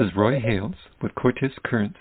[0.00, 1.98] is Roy Hales with Cortes Currents.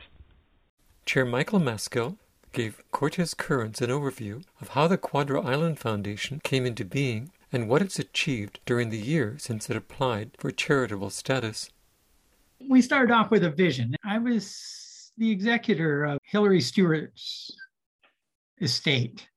[1.06, 2.18] Chair Michael Maskell
[2.52, 7.70] gave Cortes Currents an overview of how the Quadra Island Foundation came into being and
[7.70, 11.70] what it's achieved during the year since it applied for charitable status.
[12.68, 13.96] We started off with a vision.
[14.04, 17.56] I was the executor of Hilary Stewart's
[18.60, 19.28] estate.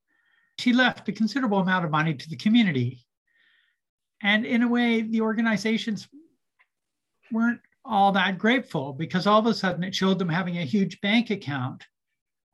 [0.59, 3.05] She left a considerable amount of money to the community.
[4.23, 6.09] And in a way, the organizations
[7.31, 11.01] weren't all that grateful because all of a sudden it showed them having a huge
[11.01, 11.85] bank account,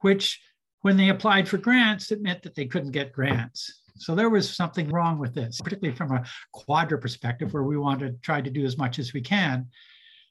[0.00, 0.40] which
[0.82, 3.82] when they applied for grants, it meant that they couldn't get grants.
[3.96, 8.00] So there was something wrong with this, particularly from a quadra perspective, where we want
[8.00, 9.68] to try to do as much as we can.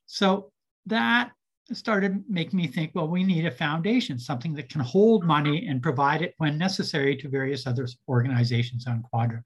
[0.08, 0.52] So
[0.88, 1.32] that
[1.72, 5.82] started making me think, well, we need a foundation, something that can hold money and
[5.82, 9.42] provide it when necessary to various other organizations on Quadra.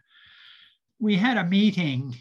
[1.00, 2.16] We had a meeting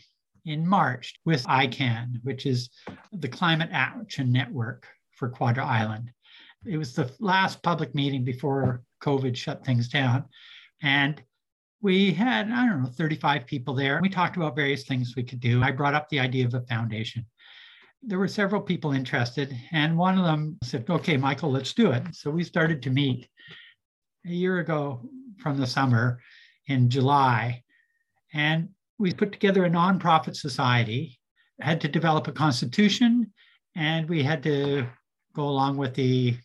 [0.44, 2.70] in March with ICAN, which is
[3.12, 6.10] the Climate Action Network for Quadra Island.
[6.66, 10.24] It was the last public meeting before COVID shut things down.
[10.82, 11.22] And
[11.80, 14.00] we had, I don't know, 35 people there.
[14.02, 15.62] We talked about various things we could do.
[15.62, 17.26] I brought up the idea of a foundation.
[18.02, 22.02] There were several people interested, and one of them said, Okay, Michael, let's do it.
[22.12, 23.28] So we started to meet
[24.26, 25.02] a year ago
[25.38, 26.20] from the summer
[26.66, 27.62] in July.
[28.32, 31.18] And we put together a nonprofit society,
[31.60, 33.32] had to develop a constitution,
[33.76, 34.86] and we had to
[35.34, 36.36] go along with the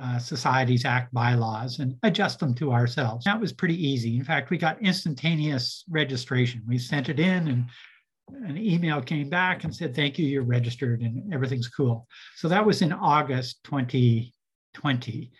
[0.00, 3.24] uh, Societies Act bylaws and adjust them to ourselves.
[3.24, 4.16] That was pretty easy.
[4.16, 6.62] In fact, we got instantaneous registration.
[6.66, 7.66] We sent it in and
[8.46, 12.06] an email came back and said, thank you, you're registered and everything's cool.
[12.36, 15.30] So that was in August 2020.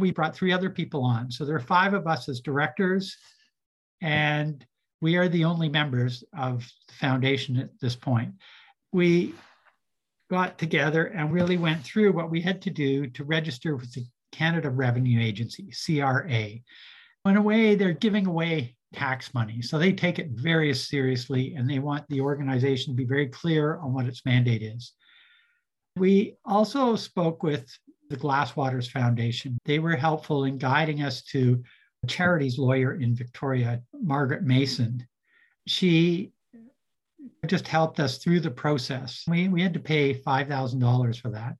[0.00, 1.30] We brought three other people on.
[1.30, 3.16] So there are five of us as directors
[4.00, 4.66] and
[5.02, 8.32] we are the only members of the foundation at this point.
[8.92, 9.34] We
[10.30, 14.06] got together and really went through what we had to do to register with the
[14.30, 16.50] Canada Revenue Agency, CRA.
[17.26, 19.60] In a way, they're giving away tax money.
[19.60, 23.78] So they take it very seriously and they want the organization to be very clear
[23.78, 24.92] on what its mandate is.
[25.96, 27.66] We also spoke with
[28.08, 29.58] the Glasswaters Foundation.
[29.64, 31.62] They were helpful in guiding us to
[32.06, 35.06] charities lawyer in Victoria, Margaret Mason.
[35.66, 36.32] She
[37.46, 39.24] just helped us through the process.
[39.28, 41.56] We, we had to pay $5,000 for that,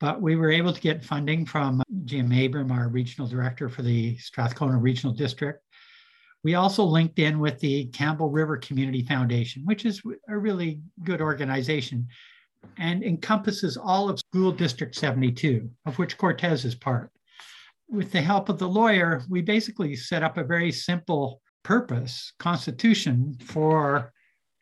[0.00, 4.16] but we were able to get funding from Jim Abram, our regional director for the
[4.18, 5.62] Strathcona Regional District.
[6.44, 11.20] We also linked in with the Campbell River Community Foundation, which is a really good
[11.20, 12.08] organization
[12.78, 17.10] and encompasses all of School District 72, of which Cortes is part
[17.92, 23.36] with the help of the lawyer, we basically set up a very simple purpose constitution
[23.44, 24.12] for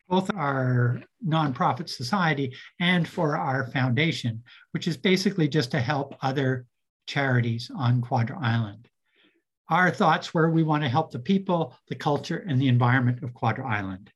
[0.09, 6.65] both our nonprofit society and for our foundation, which is basically just to help other
[7.07, 8.89] charities on Quadra Island.
[9.69, 13.33] Our thoughts were we want to help the people, the culture, and the environment of
[13.33, 14.11] Quadra Island.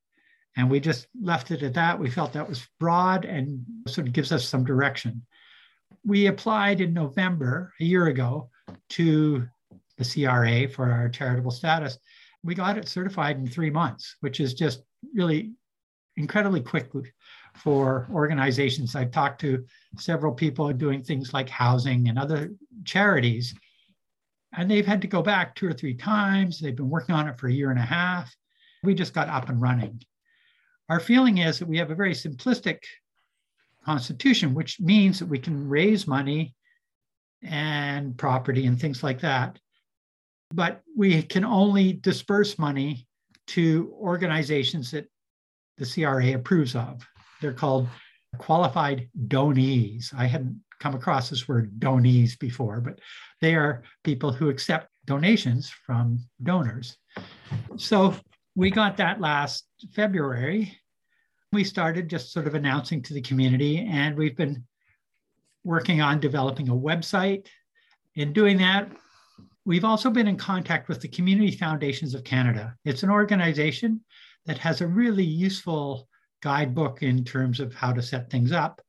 [0.58, 1.97] And we just left it at that.
[1.97, 5.26] We felt that was broad and sort of gives us some direction.
[6.06, 8.50] We applied in November, a year ago,
[8.90, 9.48] to
[9.98, 11.98] the CRA for our charitable status.
[12.44, 14.84] We got it certified in three months, which is just
[15.14, 15.53] really
[16.18, 16.90] incredibly quick
[17.56, 18.96] for organizations.
[18.96, 19.66] I've talked to
[19.98, 22.52] several people doing things like housing and other
[22.84, 23.56] charities,
[24.58, 26.59] and they've had to go back two or three times.
[26.59, 28.34] They've been working on it for a year and a half.
[28.84, 30.02] We just got up and running.
[30.90, 32.80] Our feeling is that we have a very simplistic
[33.84, 36.56] constitution, which means that we can raise money
[37.44, 39.59] and property and things like that.
[40.53, 43.07] But we can only disperse money
[43.47, 45.07] to organizations that
[45.78, 47.06] the CRA approves of.
[47.41, 47.88] They're called
[48.38, 50.13] qualified donees.
[50.16, 53.00] I hadn't come across this word donees before, but
[53.41, 56.97] they are people who accept donations from donors.
[57.78, 58.16] So
[58.55, 60.78] we got that last February.
[61.52, 64.66] We started just sort of announcing to the community, and we've been
[65.66, 67.47] working on developing a website.
[68.16, 68.90] In doing that,
[69.66, 72.76] we've also been in contact with the Community Foundations of Canada.
[72.85, 74.02] It's an organization
[74.46, 76.08] that has a really useful
[76.41, 78.82] guidebook in terms of how to set things up.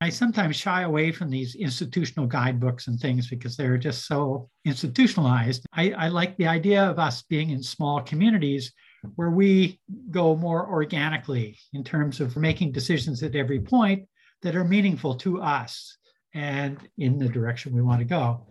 [0.00, 5.66] I sometimes shy away from these institutional guidebooks and things because they're just so institutionalized.
[5.72, 8.72] I, I, like the idea of us being in small communities
[9.16, 9.80] where we
[10.10, 14.04] go more organically in terms of making decisions at every point
[14.42, 15.97] that are meaningful to us
[16.34, 18.46] and in the direction we want to go.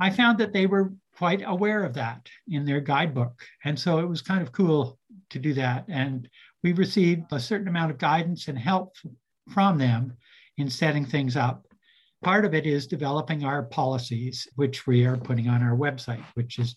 [0.00, 3.42] I found that they were quite aware of that in their guidebook.
[3.64, 4.98] And so it was kind of cool
[5.30, 5.84] to do that.
[5.88, 6.28] And
[6.62, 8.94] we received a certain amount of guidance and help
[9.50, 10.16] from them
[10.56, 11.66] in setting things up.
[12.22, 16.58] Part of it is developing our policies, which we are putting on our website, which
[16.58, 16.76] is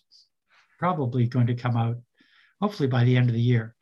[0.78, 1.96] probably going to come out
[2.60, 3.74] hopefully by the end of the year.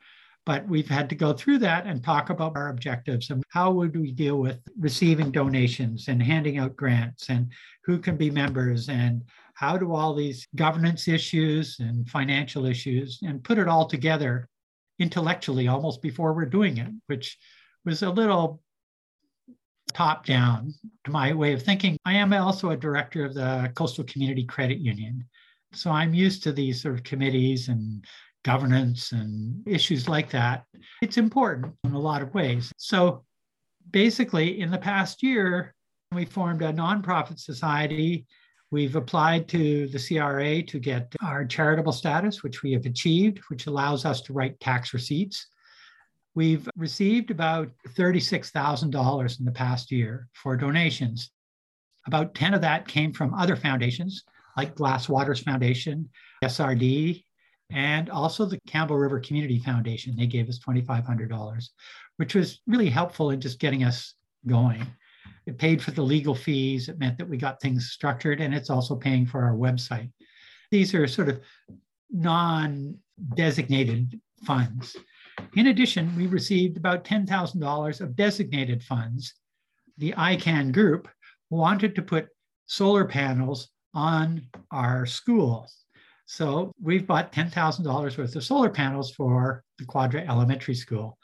[0.45, 3.95] But we've had to go through that and talk about our objectives and how would
[3.95, 7.51] we deal with receiving donations and handing out grants and
[7.83, 9.23] who can be members and
[9.53, 14.49] how do all these governance issues and financial issues and put it all together
[14.97, 17.37] intellectually almost before we're doing it, which
[17.85, 18.61] was a little
[19.93, 20.73] top down
[21.03, 21.97] to my way of thinking.
[22.05, 25.25] I am also a director of the Coastal Community Credit Union.
[25.73, 28.05] So I'm used to these sort of committees and
[28.43, 30.65] governance and issues like that.
[31.01, 32.71] It's important in a lot of ways.
[32.77, 33.23] So
[33.91, 35.73] basically, in the past year,
[36.11, 38.25] we formed a nonprofit society.
[38.71, 43.67] We've applied to the CRA to get our charitable status, which we have achieved, which
[43.67, 45.47] allows us to write tax receipts.
[46.33, 51.31] We've received about $36,000 in the past year for donations.
[52.07, 54.23] About 10 of that came from other foundations
[54.57, 56.09] like Glass Waters Foundation,
[56.43, 57.23] SRD,
[57.71, 60.15] and also the Campbell River Community Foundation.
[60.15, 61.69] They gave us $2,500,
[62.17, 64.15] which was really helpful in just getting us
[64.47, 64.85] going.
[65.45, 66.89] It paid for the legal fees.
[66.89, 70.11] It meant that we got things structured, and it's also paying for our website.
[70.69, 71.41] These are sort of
[72.11, 72.97] non
[73.35, 74.95] designated funds.
[75.55, 79.33] In addition, we received about $10,000 of designated funds.
[79.97, 81.07] The ICAN group
[81.49, 82.29] wanted to put
[82.65, 85.67] solar panels on our school.
[86.31, 91.17] So we've bought $10,000 worth of solar panels for the Quadra Elementary School.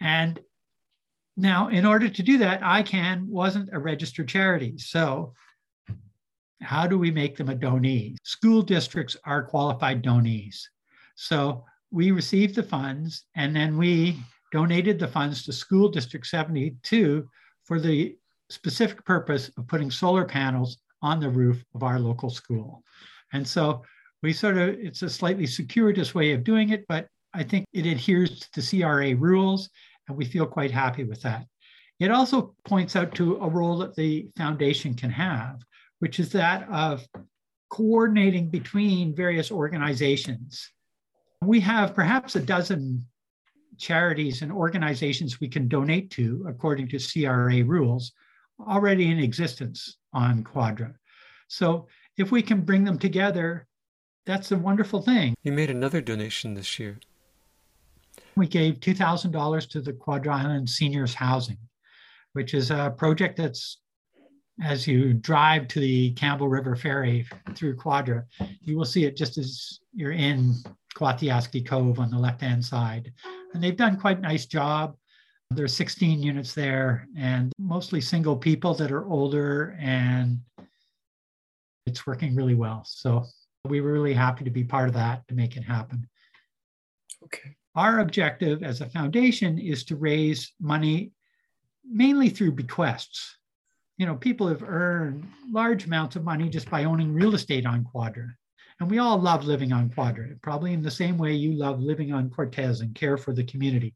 [0.00, 0.40] And
[1.36, 4.76] now, in order to do that, ICAN wasn't a registered charity.
[4.76, 5.34] So
[6.62, 8.16] how do we make them a donee?
[8.24, 10.68] School districts are qualified donees.
[11.14, 14.18] So we received the funds and then we
[14.50, 17.30] donated the funds to School District 72
[17.62, 18.16] for the
[18.48, 22.82] specific purpose of putting solar panels on the roof of our local school.
[23.32, 23.84] And so
[24.22, 27.86] we sort of, it's a slightly circuitous way of doing it, but I think it
[27.86, 29.70] adheres to the CRA rules,
[30.08, 31.46] and we feel quite happy with that.
[32.00, 35.60] It also points out to a role that the foundation can have,
[36.00, 37.06] which is that of
[37.70, 40.70] coordinating between various organizations.
[41.42, 43.04] We have perhaps a dozen
[43.78, 48.12] charities and organizations we can donate to according to CRA rules
[48.60, 50.92] already in existence on Quadra.
[51.48, 51.86] So
[52.18, 53.66] if we can bring them together
[54.26, 55.34] that's a wonderful thing.
[55.42, 56.98] You made another donation this year.
[58.36, 61.58] We gave $2,000 to the Quadra Island Seniors Housing,
[62.32, 63.78] which is a project that's
[64.62, 68.24] as you drive to the Campbell River Ferry through Quadra,
[68.60, 70.54] you will see it just as you're in
[70.94, 73.12] Quathiaski Cove on the left-hand side.
[73.54, 74.96] And they've done quite a nice job.
[75.50, 80.38] There's 16 units there and mostly single people that are older and
[81.86, 82.84] it's working really well.
[82.86, 83.24] So
[83.64, 86.08] we were really happy to be part of that to make it happen.
[87.24, 87.56] Okay.
[87.74, 91.12] Our objective as a foundation is to raise money
[91.84, 93.36] mainly through bequests.
[93.98, 97.84] You know, people have earned large amounts of money just by owning real estate on
[97.84, 98.28] Quadra.
[98.80, 102.12] And we all love living on Quadra, probably in the same way you love living
[102.12, 103.94] on Cortes and care for the community.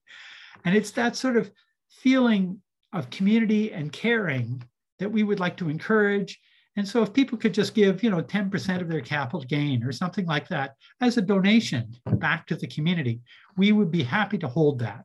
[0.66, 1.50] And it's that sort of
[1.88, 2.61] feeling
[2.92, 4.62] of community and caring
[4.99, 6.38] that we would like to encourage
[6.76, 9.93] and so if people could just give, you know, 10% of their capital gain or
[9.93, 13.21] something like that as a donation back to the community,
[13.57, 15.04] we would be happy to hold that.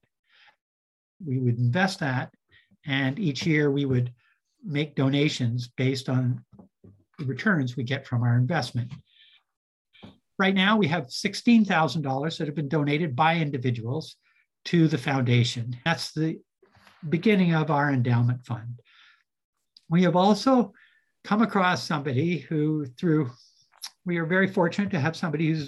[1.23, 2.33] We would invest that
[2.85, 4.11] and each year we would
[4.63, 6.43] make donations based on
[7.19, 8.91] the returns we get from our investment.
[10.39, 14.15] Right now, we have $16,000 that have been donated by individuals
[14.65, 15.77] to the foundation.
[15.85, 16.39] That's the
[17.07, 18.79] beginning of our endowment fund.
[19.89, 20.73] We have also
[21.23, 23.29] come across somebody who, through,
[24.05, 25.65] we are very fortunate to have somebody who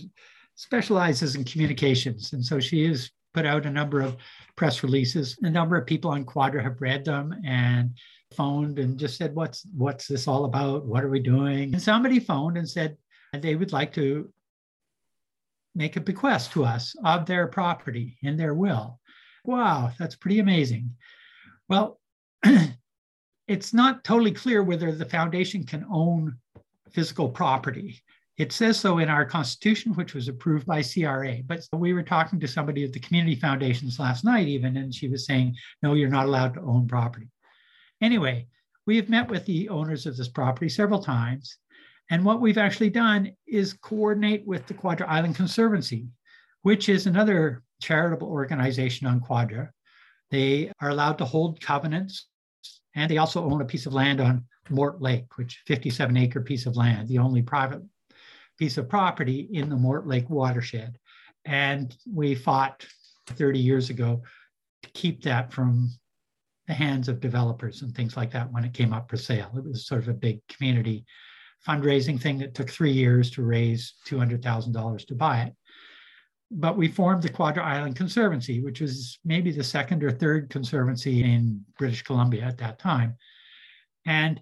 [0.56, 2.34] specializes in communications.
[2.34, 4.18] And so she has put out a number of
[4.56, 5.38] press releases.
[5.42, 7.92] A number of people on Quadra have read them and
[8.36, 10.86] phoned and just said, What's what's this all about?
[10.86, 11.74] What are we doing?
[11.74, 12.98] And somebody phoned and said
[13.34, 14.32] they would like to
[15.74, 19.00] make a bequest to us of their property in their will.
[19.46, 20.96] Wow, that's pretty amazing.
[21.70, 22.00] Well,
[23.52, 26.38] it's not totally clear whether the foundation can own
[26.90, 28.02] physical property.
[28.38, 31.40] It says so in our constitution, which was approved by CRA.
[31.46, 35.10] But we were talking to somebody at the community foundations last night, even, and she
[35.10, 37.28] was saying, no, you're not allowed to own property.
[38.00, 38.48] Anyway,
[38.88, 41.58] we have met with the owners of this property several times.
[42.10, 46.08] And what we've actually done is coordinate with the Quadra Island Conservancy,
[46.62, 49.72] which is another charitable organization on Quadra.
[50.30, 52.28] They are allowed to hold covenants
[52.96, 56.66] And they also own a piece of land on Morte Lake, which 57 acre piece
[56.66, 57.82] of land, the only private
[58.58, 60.98] piece of property in the Morte Lake watershed.
[61.46, 62.86] And we fought
[63.28, 64.22] 30 years ago
[64.84, 65.90] to keep that from
[66.68, 69.52] the hands of developers and things like that when it came up for sale.
[69.56, 71.06] It was sort of a big community
[71.68, 75.54] fundraising thing that took three years to raise $200,000 to buy it.
[76.52, 81.24] But we formed the Quadra Island Conservancy, which was maybe the second or third conservancy
[81.24, 83.16] in British Columbia at that time.
[84.06, 84.42] And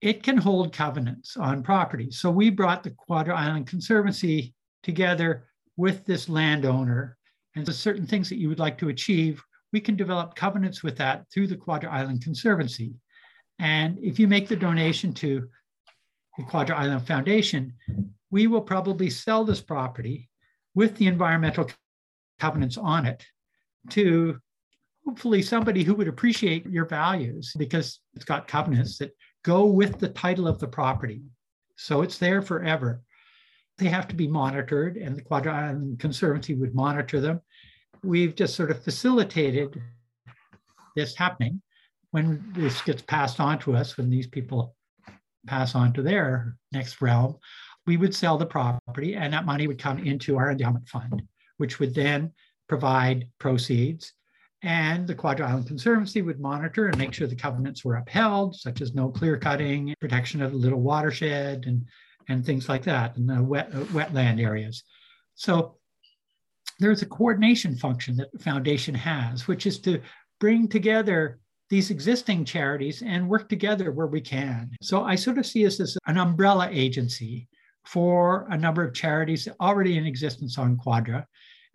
[0.00, 2.10] it can hold covenants on property.
[2.10, 7.18] So we brought the Quadra Island Conservancy together with this landowner
[7.56, 10.96] and the certain things that you would like to achieve, we can develop covenants with
[10.98, 12.94] that through the Quadra Island Conservancy.
[13.58, 15.48] And if you make the donation to
[16.38, 17.74] the Quadra Island Foundation,
[18.30, 20.29] we will probably sell this property
[20.74, 21.68] with the environmental
[22.38, 23.24] covenants on it
[23.90, 24.38] to
[25.06, 29.10] hopefully somebody who would appreciate your values because it's got covenants that
[29.44, 31.22] go with the title of the property.
[31.76, 33.02] So it's there forever.
[33.78, 37.40] They have to be monitored, and the Quadra Island Conservancy would monitor them.
[38.02, 39.80] We've just sort of facilitated
[40.94, 41.62] this happening
[42.10, 44.74] when this gets passed on to us, when these people
[45.46, 47.38] pass on to their next realm,
[47.86, 51.22] we would sell the property and that money would come into our endowment fund,
[51.56, 52.32] which would then
[52.68, 54.12] provide proceeds.
[54.62, 58.82] And the Quadra Island Conservancy would monitor and make sure the covenants were upheld, such
[58.82, 61.86] as no clear cutting, protection of the little watershed, and,
[62.28, 64.84] and things like that, and the wet, uh, wetland areas.
[65.34, 65.76] So
[66.78, 70.00] there's a coordination function that the foundation has, which is to
[70.40, 71.38] bring together
[71.70, 74.70] these existing charities and work together where we can.
[74.82, 77.48] So I sort of see us as an umbrella agency
[77.86, 81.26] for a number of charities already in existence on Quadra.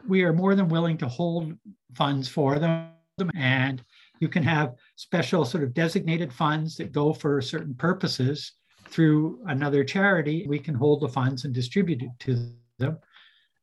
[0.08, 1.54] We are more than willing to hold
[1.96, 2.92] funds for them.
[3.36, 3.84] And
[4.20, 8.54] you can have special sort of designated funds that go for certain purposes
[8.88, 10.46] through another charity.
[10.48, 13.00] We can hold the funds and distribute it to them.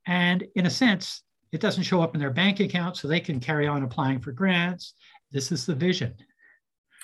[0.06, 1.22] And in a sense,
[1.52, 4.32] it doesn't show up in their bank account, so they can carry on applying for
[4.32, 4.94] grants.
[5.30, 6.14] This is the vision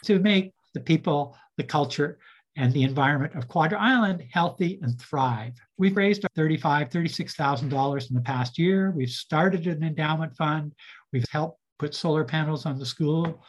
[0.05, 2.19] to make the people, the culture,
[2.59, 5.55] and the environment of Quadra Island healthy and thrive.
[5.79, 8.91] We've raised $35,000, $36,000 in the past year.
[8.91, 10.75] We've started an endowment fund.
[11.13, 13.45] We've helped put solar panels on the school,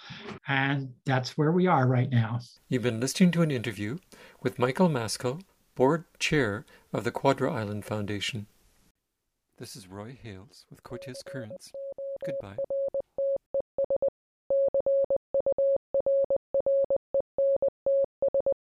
[0.48, 2.40] and that's where we are right now.
[2.70, 3.98] You've been listening to an interview
[4.44, 5.42] with Michael Maskell,
[5.74, 8.46] board chair of the Quadra Island Foundation.
[9.58, 11.72] This is Roy Hales with Cortes Currents.
[12.24, 12.58] Goodbye.